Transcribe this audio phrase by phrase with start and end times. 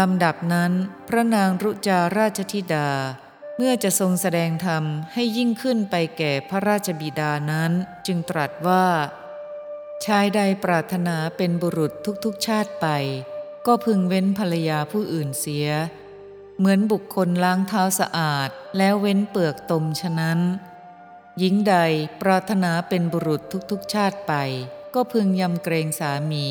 [0.00, 0.72] ลำดับนั้น
[1.08, 2.88] พระนางรุจาราชธิดา
[3.56, 7.72] เมื่อจะทรงแสดงธรรมให้ยิ่งขึ้นไปแก่พระราชบิดานั้น
[8.06, 8.86] จึงตรัสว่า
[10.06, 11.92] ชายใดปรารถนาเป็นบุรุษ
[12.24, 12.86] ทุกๆชาติไป
[13.66, 15.68] ก็พึงเว้นภรรยาผู้อื่นเสีย
[16.58, 18.48] เหมือนบุคคลล้างเท้าสะอาด
[18.78, 20.40] แล้วเว้นเปลือกตมฉะนั้น
[21.38, 21.76] หญิงใด
[22.20, 24.32] ปรารถนาเป็นบุรุษทุกๆชาติไป
[24.94, 26.48] ก็พึงยำเกรงสามี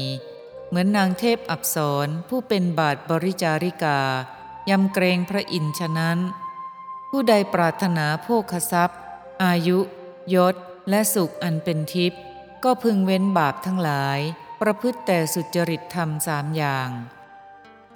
[0.73, 3.99] เหมือนนางเทพอับสรผู้เป็นบาทบริจาริกา
[4.69, 6.19] ยำเกรงพระอินทร์ฉะนั้น
[7.09, 8.99] ผู้ใดปรารถนาโภคทรัพย์
[9.43, 9.79] อายุ
[10.33, 10.55] ยศ
[10.89, 12.21] และสุขอันเป็นทิพย์
[12.63, 14.19] ก็พึงเว้นบาปทั้งหลาย
[14.61, 16.89] ประพฤติแต่สุจริตธรรมสามอย่าง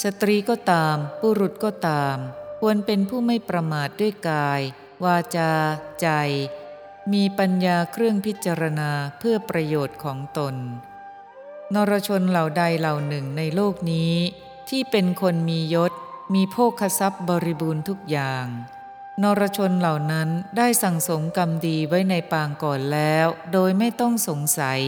[0.04, 2.18] สตรีก็ตามปุรุษก็ตาม
[2.60, 4.62] ควรเป็นผู้ไม่ประมาทด้วยกาย
[5.04, 5.54] วาจา
[6.02, 6.08] ใจ
[7.14, 10.56] มีปัญญาเครื่องพิจารณาเพื่อประโยชน์ของตน
[11.76, 14.16] นรชนเหล่าใดเหล่าหนึ่งในโลกนี้
[14.70, 15.92] ที่เป็นคนมียศ
[16.34, 18.46] มีโภคทรัพย์บริบูรณ์ทุกอย่าง
[19.24, 24.82] นรชนเหล่านั้นได้สั่งสมกรรมดีไว้ในปางก่อนแล้ว โดยไม่ต้องสงสัย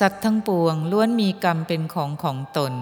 [0.00, 2.74] สัตว์ทั้งปวงล้วนมีกรรมเป็นของของตน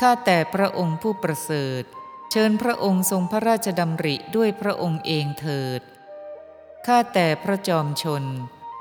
[0.00, 1.82] ข้าแต่พระองค์ผู้ประเสริฐ
[2.30, 5.80] เชิญพระองค์ทรงพระราชดำริด้วยพระองค์เองเถิด
[6.86, 8.24] ข้าแต่พระจอมชน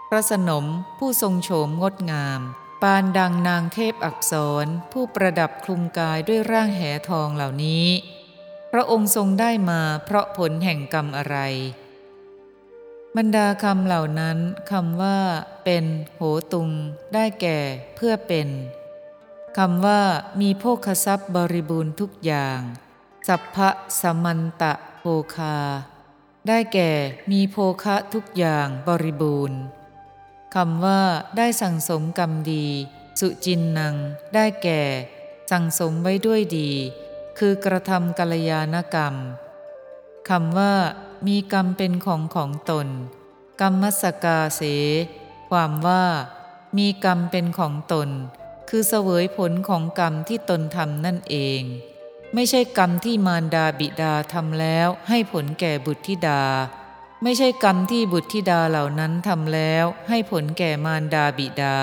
[0.09, 0.65] พระสนม
[0.97, 2.41] ผู้ทรงโฉมงดงาม
[2.81, 7.87] ปานดังนางเทพอักษรผู้ประดับคลุมกายด้วยร่างแหทองเหล่านี้
[8.71, 11.37] พระองค์ทรงได้มาเพราะผลแห่งกรรมอะไร
[13.17, 14.37] บรรดาคำเหล่านั้น
[14.71, 15.19] คำว่า
[15.63, 16.21] เป็น โห
[16.53, 16.69] ตุง
[17.13, 17.59] ได้แก่
[17.95, 18.47] เพื่อเป็น
[19.57, 20.01] คำว่า
[20.41, 22.59] มีโภคทรัพย์บริบูรณ์ทุกอย่าง
[23.27, 23.69] สัพพะ
[24.01, 25.03] สมันตะโภ
[25.35, 25.57] คา
[26.47, 26.91] ได้แก่
[27.31, 29.59] มีโภคะทุกอย่างบริบูรณ์
[30.55, 31.01] คำว่า
[31.37, 32.67] ได้สั่งสมกรรมดี
[33.19, 33.95] สุจินนัง
[34.35, 34.81] ได้แก่
[35.51, 36.71] สั่งสมไว้ด้วยดี
[37.37, 39.15] คือกระทำกัลยาณกรรม
[40.29, 40.73] คำว่า
[41.27, 42.87] มีกรรมเป็นของของตน
[43.61, 44.61] กรรมสกาเส
[45.49, 46.03] ความว่า
[46.77, 48.09] มีกรรมเป็นของตน
[48.69, 51.61] คือเสวยผลของกรรมที่ตนทำนั่นเอง
[52.33, 56.43] ไม่ใช่กรรมที่มารดาบิดาทำแล้วให้ผลแก่บุตรธิดา
[57.23, 61.79] ไม่ใช่กรรมที่บุตรธิดาเหล่านั้นทำแล้วให้ผลแก่มารดาบิดา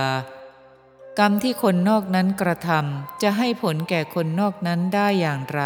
[1.18, 5.62] กรรมที่คนนอกนั้นกระทำจะให้ผลแก่คนนอกนั้นได้อย่างไร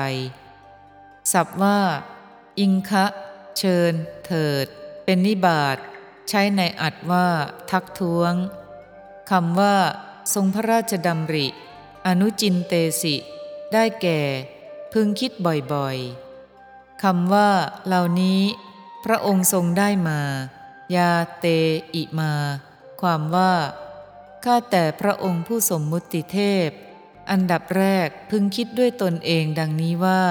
[1.32, 1.78] สับว่า
[2.60, 3.04] อิงคะ
[3.58, 3.92] เชิญ
[4.26, 4.66] เถิด
[5.04, 5.76] เป็นนิบาต
[6.28, 7.28] ใช้ในอัดว่า
[7.70, 8.32] ทักท้วง
[9.30, 9.76] คำว่า
[10.34, 11.46] ทรงพระราชดำริ
[12.06, 12.72] อนุจินเต
[13.02, 13.16] สิ
[13.72, 14.20] ได้แก่
[14.92, 15.32] พึงคิด
[15.72, 17.50] บ่อยๆคำว่า
[17.86, 18.40] เหล่านี้
[19.04, 20.20] พระองค์ทรงได้มา
[20.96, 21.46] ยาเต
[21.94, 22.32] อิมา
[23.00, 23.54] ความว่า
[24.44, 26.68] ข้าแต่พระองค์ผู้สมมุติเทพ
[27.30, 30.22] อันดับแรกพึงคิดด้วยตนเองดังนี้ว่า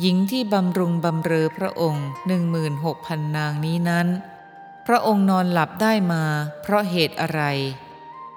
[0.00, 4.08] หญิงที่บำรุงบำเรอพระองค์หนึ่งหมื่นหกพันนางนี้นั้น
[4.86, 6.24] พระองค์นอนหลับได้มา
[6.62, 7.42] เพราะเหตุอะไร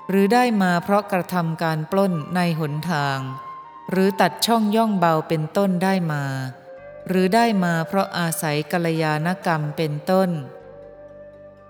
[0.09, 3.19] หรือได้มาเพราะกระทำการปล้นในหนทาง
[3.91, 6.23] หรือตัดช่องย่องเบาเป็นต้นได้มา
[7.07, 10.29] หรือได้มาเพราะอาศัยกัลยาณกรรมเป็นต้น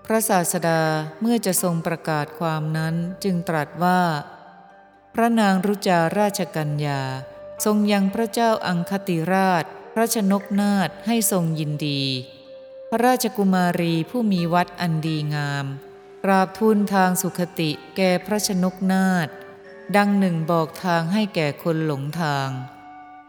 [0.04, 0.82] พระศาสดา
[1.20, 2.94] เมื่อจะทรงประกาศความนั้น
[3.24, 4.02] จึงตรัสว่า
[5.14, 7.02] พระนางรุจาราชกัญญา
[7.64, 12.02] ทรงยังพระเจ้าอังคติราช พระชนกนาถให้ทรงยินดี
[12.90, 15.66] พระราชกุมารีผู้มีวัดอันดีงาม
[16.24, 19.28] กราบทูลทางสุขติแก่พระชนกนาถ
[19.96, 22.48] ดังหนึ่งบอกทางให้แก่คนหลงทาง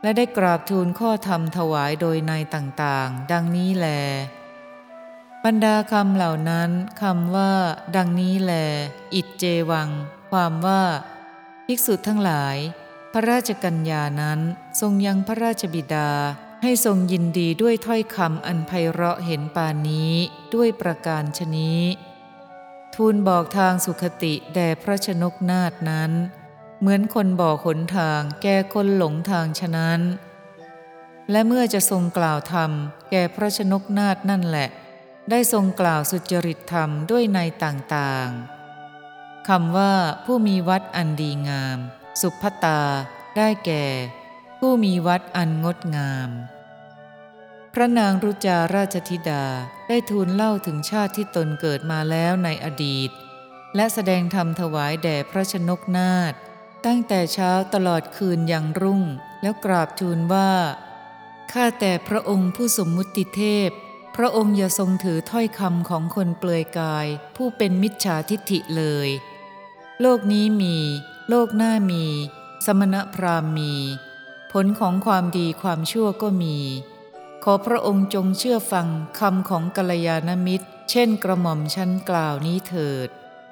[0.01, 3.87] และได้กราบทูลข้อธรรมถวายโดยในต่างๆ ดังนี้แล
[5.45, 6.69] บรรดาคำเหล่านั้น
[7.01, 7.53] คำว่า
[7.95, 8.53] ดังนี้แล
[9.13, 9.89] อิจเจวัง
[10.31, 10.83] ความว่า
[11.65, 12.57] ภิกษุทั้งหลาย
[13.13, 14.39] พระราชกัญญานั้น
[14.79, 16.11] ทรงยังพระราชบิดา
[16.63, 20.13] ให้ทรงยินดีด้วยถ้อยคำอันไพเราะเห็นปานนี้
[20.55, 21.81] ด้วยประการชนี้
[22.95, 26.11] ทูลบอกทางสุขติแด่พระชนกนาถนั้น
[26.79, 30.01] เหมือนคนบอกหนทางแก่คนหลงทางฉะนั้น
[31.31, 32.71] และเมื่อจะทรงกล่าวธรรม
[33.11, 34.69] แก่พระชนกนาถนั่นแหละ
[35.29, 39.93] ได้ทรงกล่าวสุจริตธรรมด้วยในต่างๆคำว่า
[40.25, 41.77] ผู้มีวัดอันดีงาม
[42.21, 42.81] สุภตา
[43.37, 43.85] ได้แก่
[44.59, 46.29] ผู้มีวัดอันงดงาม
[47.73, 49.45] พระนางรุจาราชธิดา
[49.87, 53.09] ได้ทูลเล่าถึงชาติที่ตนเกิดมาแล้วในอดีต
[53.75, 56.33] และแสดงธรรมถวายแด่พระชนกนาถ
[56.85, 59.03] ตั้งแต่เช้าตลอดคืนอยังรุ่ง
[59.41, 60.51] แล้วกราบทูลว่า
[61.51, 63.69] ข้าแต่พระองค์ผู้สมมุติเทพ
[64.15, 69.09] พระองค์อย่าทรงถือถ้อยคำของคนเปลือยกาย ผู้เป็นมิจฉาทิฐิเลย
[70.01, 70.77] โลกนี้มี
[71.29, 72.05] โลกหน้ามี
[72.65, 73.73] สมณพราหมณ์มี
[74.51, 76.57] ผลของความดีความชั่วก็มี
[77.43, 78.87] ขอพระองค์จงเชื่อฟัง
[79.19, 83.09] คำของกัลยาณมิตร เช่นกระหม่อมชั้นกล่าวนี้เถิด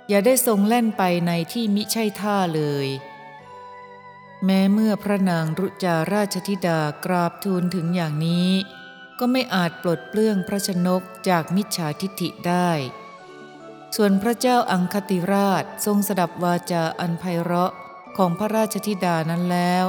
[0.09, 2.87] อย่าได้ทรงแล่นไปในที่มิใช่ท่าเลย
[4.45, 8.51] แม้เมื่อพระนางรุจาราชธิดากราบทูลถึงอย่างนี้
[9.19, 12.69] ก็ไม่อาจปลดเปลื้องพระชนกจากมิจฉาทิฐิได้
[13.95, 17.73] ส่วนพระเจ้าอังคติราชทรงสดับวาจาอันไพเราะ
[18.17, 19.85] ของพระราชธิดานั้นแล้ว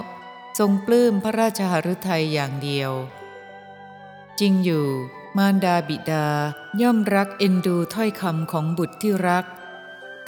[0.58, 2.92] ทรงปลื้มพระราชหฤทัยอย่างเดียว
[4.40, 4.86] จริงอยู่
[5.36, 6.28] มารดาบิดา
[6.80, 9.44] ย่อมรักเอ็นดูถ้อยคำของบุตรที่รัก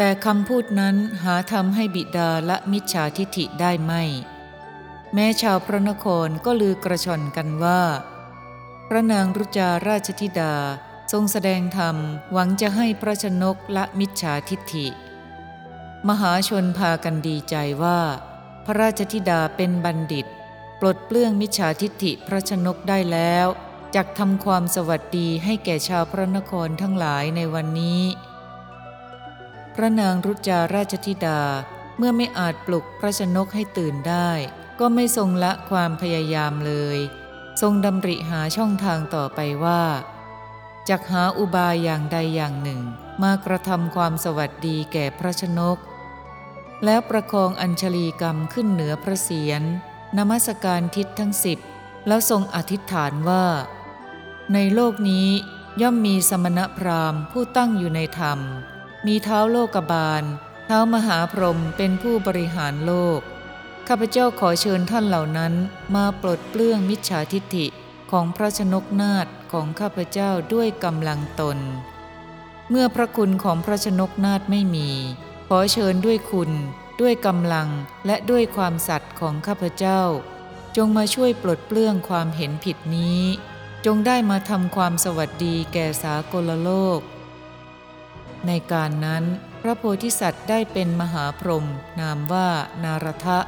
[0.03, 4.03] แต่คำพูดนั้นหาทำให้บิดาและมิจฉาทิฐิได้ไม่
[5.15, 7.83] แม้ชาวพระนครก็ลือกระชอนกันว่า
[8.89, 10.55] พระนางรุจาราชธิดา
[11.13, 11.97] ทรงแสดงธรรม
[12.33, 14.87] หวังจะให้พระชนกละมิจฉาทิฐิ
[16.09, 18.01] มหาชนพากันดีใจว่า
[18.67, 20.27] พระราชธิดาเป็นบัณฑิต
[20.81, 23.47] ปลดเปลื้องมิจฉาทิฐิพระชนกได้แล้ว
[23.95, 28.03] จักทำความสวัสดีให้แก่ชาวพระนครทั้งหลายในวันนี้
[29.75, 31.41] พระนางรุจาราชธิดา
[31.99, 34.31] เมื่อไม่อาจปลุกพระชนกให้ตื่นได้
[34.81, 36.99] ก็ไม่ทรงละความพยายามเลย
[37.61, 39.83] ทรงดำริหาช่องทางต่อไปว่า
[40.89, 42.81] จักหาอุบายอย่างใดอย่างหนึ่ง
[43.23, 45.79] มากระทำความสวัสดีแก่พระชนก
[46.85, 49.63] แล้วประคองอัญชลีกรรมขึ้นเหนือพระเศียร
[50.17, 51.59] นมัสการทิศทั้งสิบ
[52.07, 53.45] แล้วทรงอธิษฐานว่า
[54.53, 55.29] ในโลกนี้
[55.81, 58.39] ย่อมมีสมณพราหมณ์ผู้ตั้งอยู่ในธรรม
[59.07, 60.23] มีเท้าโลกบาล
[60.67, 63.21] เท้ามหาพรหมเป็นผู้บริหารโลก
[63.89, 65.53] ข้าพเจ้าขอเชิญท่านเหล่านั้น
[65.95, 67.67] มาปลดเปลื้องมิจฉาทิฐิ
[68.11, 71.59] ของพระชนกนาถของข้าพเจ้าด้วยกำลังตน
[72.71, 74.91] เมื่อพระคุณของพระชนกนาถไม่มี
[75.49, 76.51] ขอเชิญด้วยคุณ
[77.01, 77.69] ด้วยกำลัง
[78.07, 80.01] และด้วยความสัตย์ของข้าพเจ้า
[80.77, 83.23] จงมาช่วยปลดเปลื้องความเห็นผิดนี้
[83.87, 87.01] จงได้มาทำความสวัสดีแก่สากลโลก
[88.47, 89.25] ในการนั้น
[89.63, 91.67] พระโพธิสัตว์ได้เป็นมหาพรหม
[92.01, 92.49] นามว่า
[92.85, 93.39] นารทะ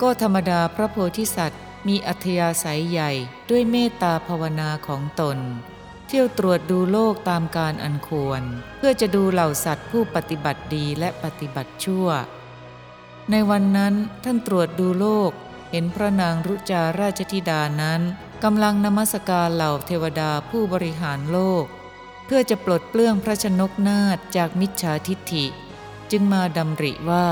[0.00, 3.10] ก็ธรรมดาพระโพธิสัตว์ มีอัธยาศัยใหญ่
[3.50, 5.38] ด้วยเมตตาภาวนาของตน
[6.06, 8.42] เที่ยวตรวจดูโลกตามการอันควร
[8.76, 12.08] เพื่อจะดูเหล่าสัตว์ผู้ปฏิบัติดีและปฏิบัติชั่ว
[13.30, 13.94] ในวันนั้น
[14.24, 15.30] ท่านตรวจดูโลก
[15.70, 18.00] เห็นพระนางรุจาราชธิดานั้น
[18.44, 21.64] กำลังนมัสการเหล่าเทวดาผู้บริหารโลก
[22.32, 25.46] พื่อจะปลดเปลื้องพระชนกนาถจากมิจฉาทิฐิ
[26.10, 27.28] จึงมาดำริว่า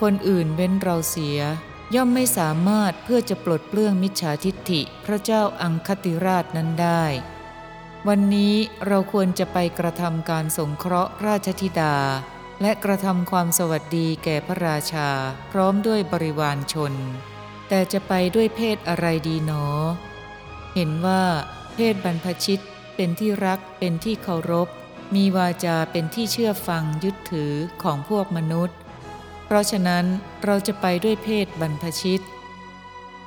[0.00, 1.38] คนอื่นเว้นเราเสีย
[1.94, 7.04] ย่อมไม่สามารถเพื่อจะปลดเปลื้องมิจฉาทิฏฐิพระเจ้าอังคติราชนั้นได้
[8.08, 8.54] วันนี้
[8.86, 11.96] เราควรจะไปกระทำการสงเคราะห์ราชธิดา
[12.62, 15.08] และกระทำความสวัสดีแก่พระราชา
[15.52, 16.94] พร้อมด้วยบริวารชน
[17.68, 19.64] แต่จะไปด้วยเพศอะไรดีหนอ
[20.74, 21.22] เห็นว่า
[21.74, 22.62] เพศบรรพชิต
[22.96, 24.68] เป็นที่รักเป็นที่เคารพ
[25.14, 27.52] มีวาจาเป็นที่เชื่อฟังยึดถือ
[27.82, 28.76] ของพวกมนุษย์
[29.44, 30.04] เพราะฉะนั้น
[30.44, 32.22] เราจะไปด้วยเพศบรรพชิต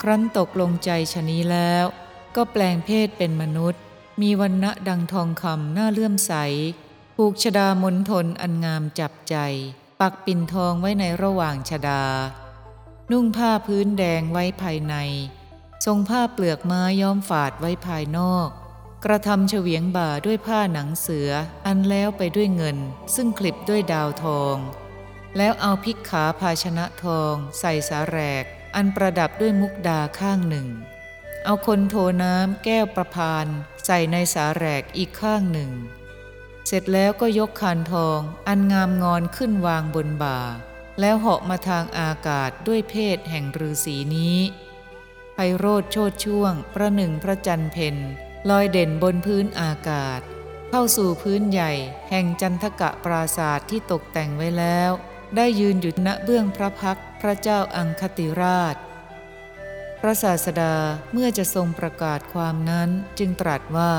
[0.02, 1.86] ครั้นตกลงใจชนี้แล้ว
[2.36, 3.82] ก็แปลงเพศเป็นมนุษย์
[4.22, 6.34] มีวันณะดังทองคำหน้าเลื่อมใส
[7.16, 9.36] ผูกชดามนทนอันงามจับใจ
[10.02, 12.04] ปักปิ่นทองไว้ในระหว่างชดา
[13.12, 14.96] นุ่งผ้าพื้นแดงไว้ภายใน
[15.86, 18.50] ทรงผ้าเปลือกไม้ย้อมฝาดไว้ภายนอก
[19.08, 21.30] กระทำเฉวียงบ่าด้วยผ้าหนังเสือ
[21.66, 22.78] อันแล้วไปด้วยเงิน
[23.16, 24.58] ซึ่งคลิปด้วยดาวทอง
[25.38, 28.44] แล้วเอาพิกขาภาชนะทอง ใส่สาแรก
[28.76, 30.68] อันประดับด้วยมุกดาข้างหนึ่ง
[31.46, 33.48] เอาคนโทน้ำแก้วประพาน
[33.86, 35.72] ใส่ในสาแรกอีกข้างหนึ่ง
[36.68, 40.40] เสร็จแล้วก็ยกคานทองอันงามงอนขึ้นวางบนบ่า
[41.00, 44.38] แล้วเหาะมาทางอากาศด้วยเพศแห่งฤาษีนี้
[45.34, 47.98] ไพโรธโชดช่วง ประหนึ่งพระจันเพน
[48.50, 50.22] ลอยเด่นบนพื้นอากาศ
[50.70, 51.72] เข้าสู่พื้นใหญ่
[52.10, 54.92] แห่งจันทกะปราศาสตร์ที่ตกแต่งไว้แล้ว
[55.36, 58.76] ได้ยืนอยู่ณเบื้องพระพักพระเจ้าอังคติราช
[60.00, 60.76] พระศาสดา
[61.12, 63.94] เมื่อจะทรงประกาศความนั้นจึงตรัสว่า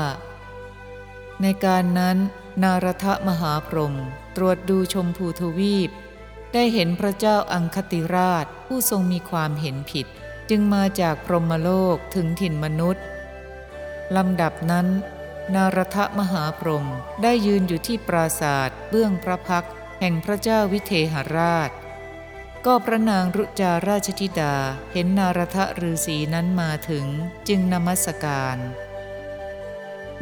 [1.41, 2.17] ในการนั้น
[2.63, 3.95] นารทมหาพรหม
[4.35, 5.89] ตรวจดูชมพูทวีป
[6.53, 10.05] ได้เห็นพระเจ้าอังคติราชผู้ทรงมีความเห็นผิด
[10.49, 13.03] จึงมาจากพรหมโลกถึงถิ่นมนุษย์
[14.15, 14.87] ลำดับนั้น
[15.55, 16.85] นารทมหาพรหม
[17.23, 19.65] ได้ยืนอยู่ที่ปราศาสตร์เบื้องพระพัก
[19.99, 21.71] แห่งพระเจ้าวิเทหราช
[22.65, 24.55] ก็พระนางรุจาราชธิดา
[24.91, 27.05] เห็นนารทะฤาษีนั้นมาถึง
[27.47, 28.57] จึงนมัสการ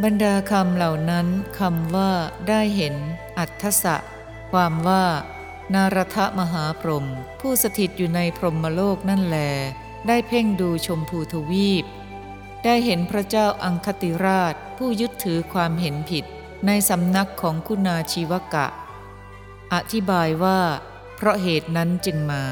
[0.04, 1.28] บรรดาคำเหล่านั้น
[1.60, 2.12] คำว่า
[2.48, 2.96] ได้เห็น
[3.38, 3.96] อัทสะ
[4.52, 5.06] ความว่า
[5.74, 7.06] นารทะมหาพรหม
[7.40, 9.38] ผู้สถิตอยู่ในพรหมโลกนั่นแล
[10.08, 11.86] ได้เพ่งดูชมพูทวีป
[12.66, 16.26] ได้เห็นพระเจ้าอังคติราชผู้ยึดถือความเห็นผิด
[16.68, 18.68] ในสำนักของคุณาชีวกะ
[19.74, 20.60] อธิบายว่า
[21.16, 22.44] เพราะเหตุนั้นจึงมา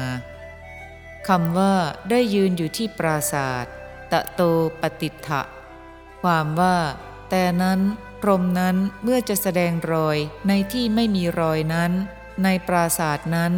[1.28, 1.74] คำว่า
[2.10, 3.64] ได้ยืนอยู่ที่ปราศาสต
[4.12, 4.40] ตะโต
[4.80, 5.42] ปฏิทะ
[6.22, 6.76] ความว่า
[7.30, 7.80] แต่นั้น
[8.20, 10.18] พรมนั้นเมื่อจะแสดงรอย
[10.48, 11.92] ในที่ไม่มีรอยนั้น
[12.42, 13.52] ในปราศาสตร์นั้น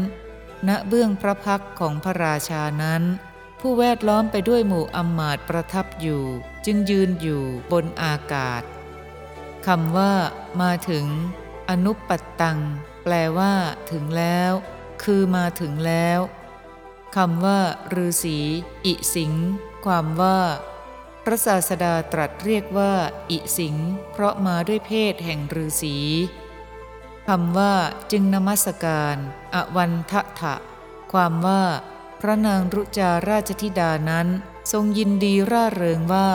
[0.68, 3.02] ณเบื้องพระพักของพระราชานั้น
[3.60, 6.22] ผู้แวดล้อมไปด้วยหมู่อำมาตย์ประทับอยู่
[6.66, 8.62] จึงยืนอยู่บนอากาศ
[9.66, 10.12] คำว่า
[10.60, 11.06] มาถึง
[11.70, 12.58] อนุปปัตตัง
[13.02, 13.52] แปลว่า
[13.90, 14.52] ถึงแล้ว
[15.02, 16.20] คือมาถึงแล้ว
[17.16, 17.60] คำว่า
[17.94, 18.38] ฤาษี
[18.86, 19.32] อิสิง
[19.84, 20.40] ความว่า
[21.24, 22.92] พระศาสดาตรัสเรียกว่า
[23.30, 23.76] อิสิง
[24.12, 25.96] เพราะมาด้วยเพศแห่งฤาษี
[27.28, 27.74] คำว่า
[28.12, 29.16] จึงนมัสการ
[29.54, 30.54] อวันทะทะ
[31.12, 31.62] ความว่า
[32.20, 34.28] พระนางรุจาราชธิดานั้น
[34.72, 36.30] ทรงยินดีร่าเริงว่า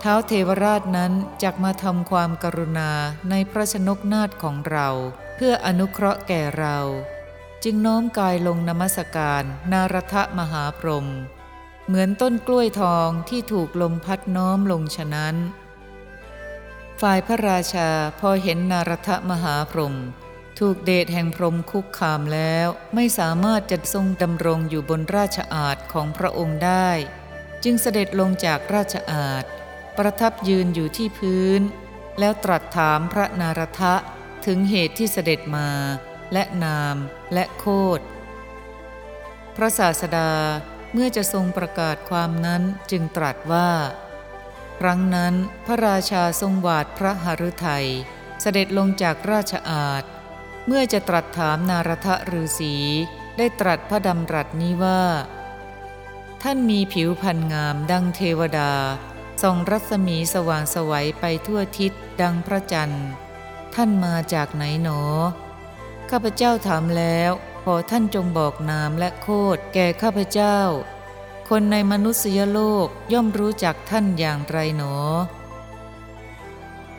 [0.00, 1.12] เท้าเทวราชนั้น
[1.42, 2.90] จักมาทำความกรุณา
[3.30, 4.88] ในพระชนกนาถของเรา
[5.36, 6.78] เพื่ออนุเคราะห์แก่เรา
[7.64, 11.06] จึงน้อมกายลงนมัสการ นารทมหาพรหม
[11.86, 15.36] เหมือนต้นกล้วยทองที่ถูกลมพัดน้อมลงฉะนั้น
[17.00, 17.88] ฝ่ายพระราชา
[18.20, 19.94] พอเห็นนารทมหาพรหม
[20.58, 26.90] ถูกเดชแห่งพรมคุกคามแล้วไม่สามารถจะทรงดำรงอยู่บนราชอาณของพระองค์ได้
[27.64, 29.44] จึงเสด็จลงจากราชอาณ
[29.98, 31.60] ประทับยืนอยู่ที่พื้น
[32.18, 33.94] แล้วตรัสถามพระนารทะ
[34.46, 35.68] ถึงเหตุที่เสด็จมา
[36.32, 36.96] และนาม
[37.32, 37.64] และโค
[37.98, 38.00] ด
[39.56, 40.32] พระศาสดา
[40.92, 43.70] เมื่อจะทรงประกาศความนั้นจึงตรัสว่า
[44.80, 45.34] ครั้งนั้น
[45.66, 47.88] พระราชาทรงวาดพระหฤทยัย
[48.40, 50.04] เสด็จลงจากราชอาณ
[50.66, 52.74] เมื่อจะตรัสถามนารทะฤาษี
[53.36, 55.02] ได้ตรัสพระดำรัสนี้ว่า
[56.42, 58.72] ท่านมีผิวพรรณงามดังเทวดา
[59.42, 63.06] ส่องรัศมีสว่างสวัยไปทั่วทิศดังพระจันทร์
[63.74, 65.00] ท่านมาจากไหนหนอ
[66.10, 67.30] ข้าพเจ้าถามแล้ว
[67.64, 70.58] ขอท่านจงบอกนามและโคดแก่ข้าพเจ้า
[71.48, 74.94] คนในมนุษยโลกย่อมรู้จักท่านอย่างไรหนอ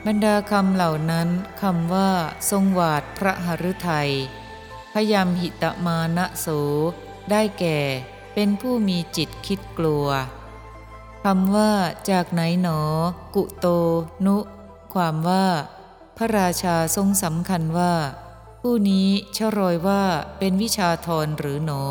[0.05, 1.27] บรรดาคำเหล่านั้น
[1.61, 2.09] คำว่า
[2.49, 4.11] ทรงวาดพระหฤทัย
[4.93, 6.47] พยามหิตมานะโส
[7.31, 7.79] ได้แก่
[8.33, 10.07] เป็นผู้มีจิตคิดกลัว
[11.23, 11.71] คำว่า
[12.09, 12.81] จากไหนหนอ
[13.35, 13.67] กุโต
[14.25, 14.37] นุ
[14.93, 15.45] ความว่า
[16.17, 17.93] พระราชาทรงสำคัญว่า
[18.61, 19.07] ผู้นี้
[19.37, 20.03] ชรอยว่า
[20.39, 21.85] เป็นวิชาทรหรือหนอ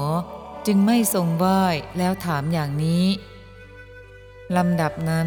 [0.66, 1.62] จึงไม่ทรงไหว้
[1.98, 3.04] แล้วถามอย่างนี้
[4.56, 5.26] ลำดับนั้น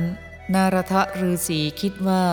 [0.53, 2.25] นารทะฤาษีคิดว่า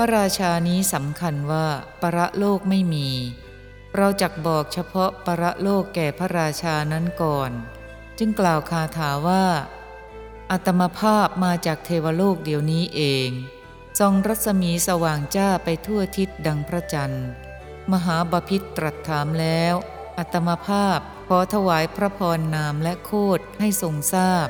[0.00, 1.66] พระราชานี้สำคัญว่า
[2.02, 3.08] ประโลกไม่มี
[3.96, 7.50] เราจักบอกเฉพาะประโลกแก่พระราชานั้นก่อน
[8.18, 9.46] จึงกล่าวคาถาว่า
[10.50, 13.28] อัตมภาพมาจากเทวโลกเดี๋ยวนี้เอง
[14.00, 17.26] ทรงรัศมีสว่างจ้าไปทั่วทิศดังพระจันทร์
[17.92, 19.74] มหาบาพิตรตรัสถามแล้ว
[20.18, 24.48] อัตมภาพขอถวายพระพรนามและโคดให้ทรงทราบ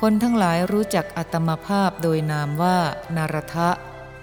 [0.00, 2.78] คนทั้งหลายรู้จักอัตมภาพโดยนามว่า
[3.16, 3.70] นารทะ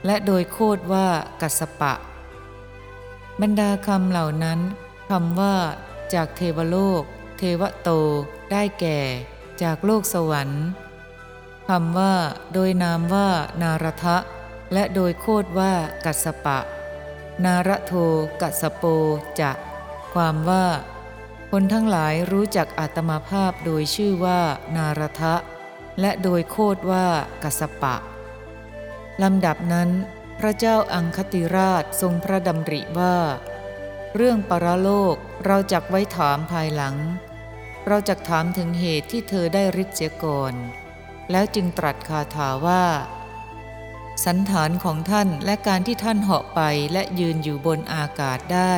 [0.06, 1.08] และโดยโคดว่า
[1.42, 1.94] กัสปะ
[3.42, 4.60] บรรดาคำเหล่านั้น
[5.10, 5.56] คำว่า
[6.14, 7.04] จากเทวโลก
[7.38, 7.90] เทวโต
[8.52, 9.00] ได้แก่
[9.62, 10.64] จากโลกสวรรค์
[11.70, 12.14] คำว่า
[12.54, 13.30] โดยนามว่า
[13.62, 14.18] นารทะ
[14.74, 15.74] และโดยโคดว่า
[16.06, 16.60] กัสปะ
[17.44, 17.94] นารโท
[18.42, 18.84] กัสโป
[19.40, 19.52] จะ
[20.14, 20.66] ความว่า
[21.52, 24.40] คนทั้งหลายรู้จักอาตมาภาพโดยชื่อว่า
[24.76, 25.36] นารทะ
[26.00, 27.06] และโดยโคดว่า
[27.44, 27.96] กัสปะ
[29.24, 29.90] ลำดับนั้น
[30.40, 33.18] พระเจ้าอังคติราชทรงพระดำริว่า
[34.16, 36.96] เรื่องปรโลกเราจักไว้ถามภายหลัง
[37.88, 40.54] เราจักถามถึงเหตุที่เธอได้ริษเสียก่อน
[41.32, 42.86] แล้วจึงตรัสคาถาว่า
[44.26, 46.62] สันฐานของท่านและการที่ท่านเหาะไป
[46.94, 48.74] และยืนอยู่บนอากาศได้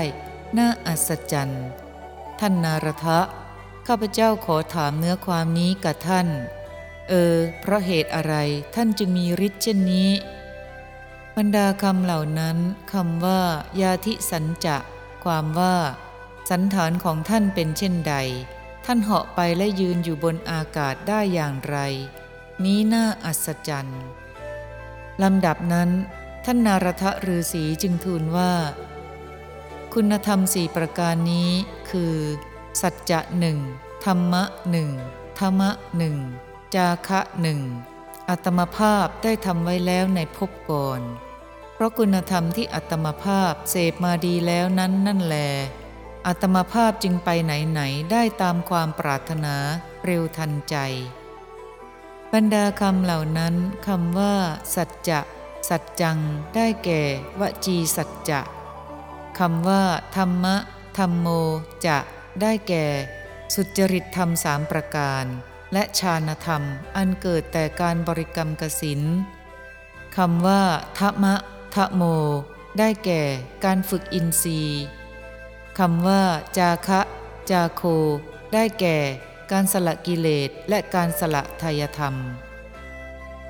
[0.58, 1.66] น่าอัศจรรย์
[2.40, 3.20] ท่านนารทะ
[3.88, 6.28] ข้าพเจ้าขอถามเนื้อความนี้กับท่าน
[7.10, 8.36] เออ เพราะเหตุอะไร
[8.76, 10.10] ท่านจึงมีฤทธิ์เช่นนี้
[11.38, 12.58] บรรดาคำเหล่านั้น
[12.94, 13.42] คำว่า
[13.82, 14.78] ยาธิสัญจะ
[15.24, 15.76] ความว่า
[16.50, 18.16] สันฐานของท่านเป็นเช่นใด
[18.86, 21.78] ท่านเหาะไปและยืนอยู่บนอากาศได้อย่างไร
[22.64, 24.02] นี้น่าอัศจรรย์
[25.24, 25.90] ลำดับนั้น
[26.46, 28.54] ท่านนารทะฤาษีจึงทูลว่า
[29.94, 31.50] คุณธรรมสี่ประการนี้
[31.90, 32.16] คือ
[32.82, 33.58] สัจจะหนึ่ง
[34.06, 34.90] ธรรมะหนึ่ง
[35.40, 36.16] ธรรมะหนึ่ง
[36.76, 37.62] จาคะหนึ่ง
[38.30, 41.02] อัตมภาพได้ทำไว้แล้วในภพก่อน
[41.74, 45.38] เพราะคุณธรรมที่อัตมภาพเสพมาดีแล้วนั้นนั่นแล
[46.28, 47.82] อัตมภาพจึงไปไหนไหน
[48.12, 49.56] ได้ตามความปรารถนา
[50.06, 50.76] เร็วทันใจ
[52.34, 53.56] บรรดาคำเหล่านั้น
[53.88, 54.36] คำว่า
[54.76, 55.20] สัจจะ
[55.70, 56.18] สัจจัง
[56.56, 57.02] ได้แก่
[57.40, 58.42] วจีสัจจะ
[59.40, 59.84] คำว่า
[60.16, 60.56] ธรรมะ
[60.98, 61.28] ธรรมโม
[61.88, 61.98] จะ
[62.42, 62.86] ได้แก่
[63.56, 65.26] สุจริตธรรมสามประการ
[65.74, 66.64] และฌานธรรม
[66.96, 69.02] อันเกิดแต่การบริกรรมกสิน
[70.18, 70.62] คำว่า
[70.98, 71.36] ทะมะ
[71.76, 72.04] ทะโม
[72.80, 73.22] ได้แก่
[73.66, 74.82] การฝึกอินทรีย์
[75.80, 76.22] คำว่า
[76.58, 77.02] จาคะ
[77.52, 77.82] จาโค
[78.54, 78.98] ได้แก่
[79.52, 82.16] การสละกิเลสและการสละทายธรรม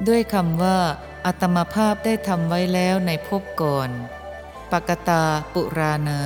[0.08, 0.78] ด้วยคำว่า
[1.26, 3.90] อัตมภาพได้ทำไว้แล้วในภพก่อน
[4.72, 6.22] ปกตาปุราณา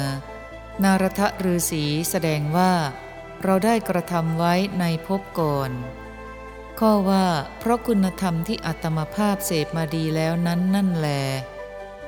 [0.83, 2.71] นารทะฤาษีแสดงว่า
[3.43, 5.71] เราได้กระทำไว้ในภพก่อน
[6.79, 7.25] ข้อว่า
[7.60, 11.10] เพราะคุณธรรมที่อัตมภาพเสพมาดีแล้วนั้นนั่นแล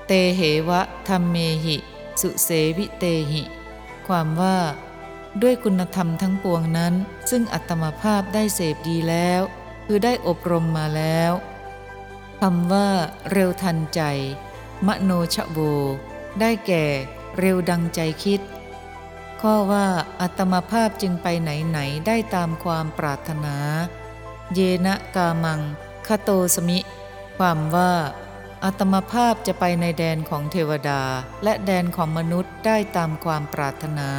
[0.08, 1.78] เตเหวะธรรมเมหิ
[2.22, 3.44] สุเสวิเตหิ
[4.08, 4.58] ความว่า
[5.42, 6.94] ด้วยคุณธรรมทั้งปวงนั้น
[7.30, 9.42] ซึ่งอัตมภาพได้เสพดีแล้ว
[9.86, 11.32] คือได้อบรมมาแล้ว
[12.40, 12.90] คำว่า
[13.32, 14.02] เร็วทันใจ
[14.88, 15.60] มโนชโว
[16.40, 16.86] ได้แก่
[17.40, 18.42] เร็วดังใจคิด
[19.48, 19.88] ข้อว่า
[20.22, 23.56] อัตมภาพจึงไปไหนไหนได้ตามความปรารถนา
[24.54, 25.60] เยนะกามัง
[26.08, 26.80] คโตสมิ
[27.38, 27.94] ความว่า
[28.64, 31.02] อัตมภาพจะไปในแดนของเทวดา
[31.44, 34.10] และแดนของมนุษย์ได้ตามความปรารถนา